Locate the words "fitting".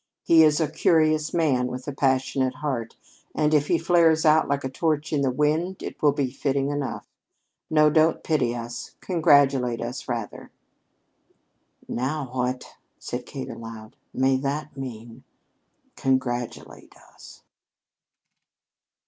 6.31-6.69